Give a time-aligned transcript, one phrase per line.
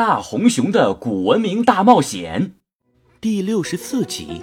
[0.00, 2.54] 大红熊的古文明大冒险
[3.20, 4.40] 第六十四集：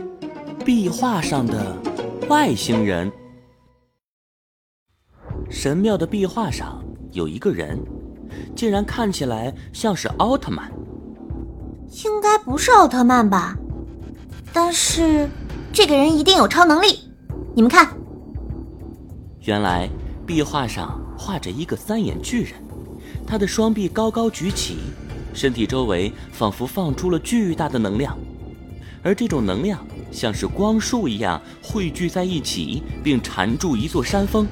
[0.63, 1.75] 壁画上的
[2.29, 3.11] 外星人。
[5.50, 7.83] 神庙的壁画上有一个人，
[8.55, 10.71] 竟然看起来像是奥特曼。
[12.05, 13.58] 应该不是奥特曼吧？
[14.54, 15.28] 但是
[15.74, 17.00] 这个人一定有超能力。
[17.55, 17.98] 你们看，
[19.42, 19.89] 原来
[20.24, 22.54] 壁画上画着一个三眼巨人，
[23.26, 24.78] 他的双臂高高举起。
[25.38, 28.18] 身体周围仿佛放出了巨大的能量，
[29.04, 34.48] 而这种能量像是光束一样汇聚在一起，并缠住一座山峰，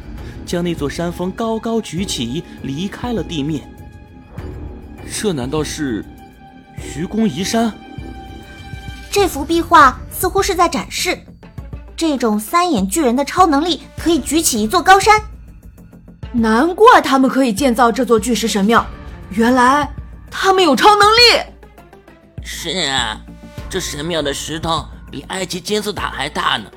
[0.45, 3.67] 将那座山峰高高举起，离开了地面。
[5.11, 6.05] 这难道是
[6.95, 7.73] 愚公移山？
[9.09, 11.17] 这幅壁画似乎是在展示，
[11.97, 15.19] 这种三眼巨人的超能力可以举起一座高山。
[16.31, 18.85] 难怪他们可以建造这座巨石神庙，
[19.31, 19.89] 原来。
[20.37, 21.41] 他们有超能力。
[22.43, 23.19] 是啊，
[23.69, 26.69] 这神庙的石头比埃及金字塔还大呢。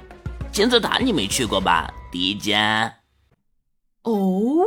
[0.53, 2.91] 金字塔你没去过吧，迪迦？
[4.03, 4.65] 哦，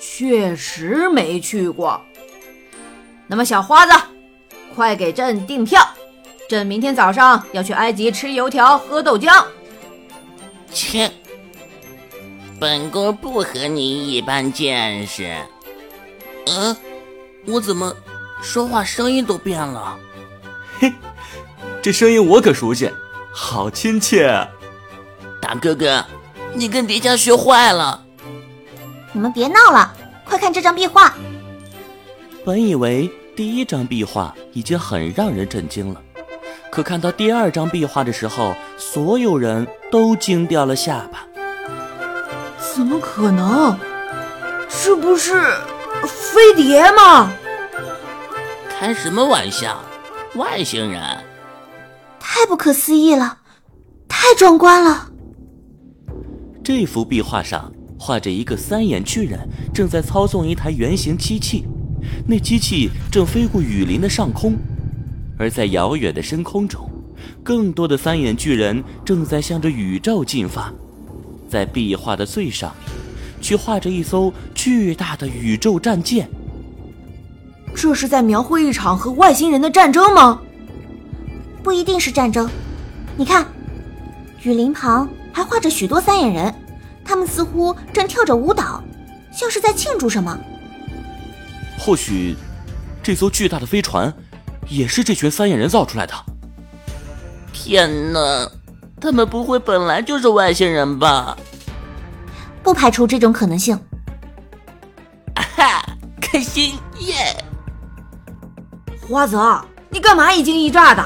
[0.00, 2.00] 确实没去过。
[3.26, 3.92] 那么小花子，
[4.74, 5.86] 快给朕订票，
[6.48, 9.44] 朕明天早上要去埃及吃油条喝豆浆。
[10.72, 11.12] 切，
[12.58, 15.36] 本宫不和你一般见识。
[16.46, 16.76] 嗯。
[17.46, 17.94] 我怎么
[18.42, 19.98] 说话声音都变了？
[20.78, 20.92] 嘿，
[21.82, 22.90] 这声音我可熟悉，
[23.32, 24.26] 好亲切！
[24.26, 24.48] 啊
[25.40, 26.04] 大哥哥，
[26.52, 28.04] 你跟迪迦学坏了！
[29.12, 29.92] 你们别闹了，
[30.24, 31.14] 快看这张壁画。
[32.44, 36.00] 本以为第一张壁画已经很让人震惊了，
[36.70, 41.26] 可看到第二张壁画的时候，所有人都惊掉了下巴。
[42.74, 43.76] 怎么可能？
[44.68, 45.54] 是不是……
[46.06, 47.32] 飞碟吗？
[48.68, 49.82] 开什么玩笑！
[50.36, 51.02] 外星人，
[52.18, 53.38] 太不可思议了，
[54.08, 55.10] 太壮观了。
[56.62, 59.40] 这幅壁画上画着一个三眼巨人，
[59.74, 61.66] 正在操纵一台圆形机器，
[62.26, 64.56] 那机器正飞过雨林的上空，
[65.38, 66.88] 而在遥远的深空中，
[67.42, 70.72] 更多的三眼巨人正在向着宇宙进发。
[71.48, 73.09] 在壁画的最上面。
[73.40, 76.28] 却画着一艘巨大的宇宙战舰。
[77.74, 80.40] 这是在描绘一场和外星人的战争吗？
[81.62, 82.48] 不一定是战争。
[83.16, 83.46] 你看，
[84.42, 86.54] 雨林旁还画着许多三眼人，
[87.04, 88.82] 他们似乎正跳着舞蹈，
[89.32, 90.38] 像是在庆祝什么。
[91.78, 92.34] 或许，
[93.02, 94.12] 这艘巨大的飞船
[94.68, 96.14] 也是这群三眼人造出来的。
[97.52, 98.50] 天哪，
[99.00, 101.36] 他们不会本来就是外星人吧？
[102.62, 103.78] 不排除这种可能性。
[105.34, 105.82] 哈，
[106.20, 107.44] 开心耶！
[109.08, 111.04] 花泽，你干嘛一惊一乍的？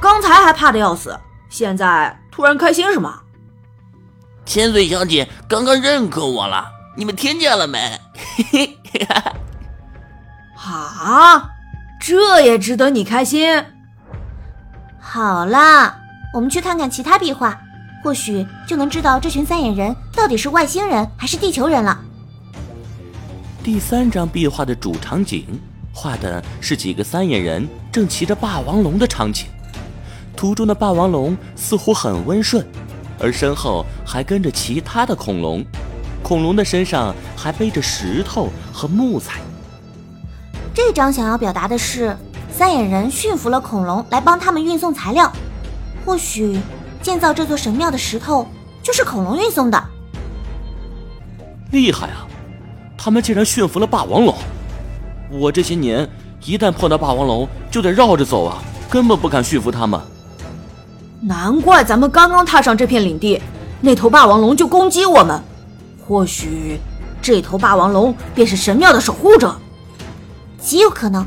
[0.00, 1.18] 刚才还怕的要死，
[1.48, 3.22] 现在突然开心什么？
[4.44, 7.98] 千岁小姐刚刚认可我了，你们听见了没？
[8.52, 9.32] 嘿 嘿哈！
[10.64, 11.50] 啊，
[12.00, 13.64] 这也值得你开心？
[15.00, 15.96] 好了，
[16.34, 17.58] 我们去看看其他壁画。
[18.06, 21.98] 或许就能知道这群三眼人到底是外星人还是地球人了。
[23.64, 25.44] 第三张壁画的主场景，
[25.92, 29.46] 画的是几个三眼人正骑着霸王龙的场景。
[30.36, 32.64] 图中的霸王龙似乎很温顺，
[33.18, 35.66] 而身后还跟着其他的恐龙，
[36.22, 39.40] 恐龙的身上还背着石头和木材。
[40.72, 42.16] 这张想要表达的是，
[42.56, 45.32] 三眼人驯服了恐龙来帮他们运送材料。
[46.04, 46.56] 或许。
[47.06, 48.44] 建造这座神庙的石头
[48.82, 49.80] 就是恐龙运送的，
[51.70, 52.26] 厉害啊！
[52.98, 54.34] 他们竟然驯服了霸王龙。
[55.30, 56.10] 我这些年
[56.44, 58.58] 一旦碰到霸王龙，就得绕着走啊，
[58.90, 60.00] 根本不敢驯服他们。
[61.20, 63.40] 难怪咱们刚刚踏上这片领地，
[63.80, 65.40] 那头霸王龙就攻击我们。
[66.04, 66.80] 或许
[67.22, 69.54] 这头霸王龙便是神庙的守护者，
[70.58, 71.24] 极有可能。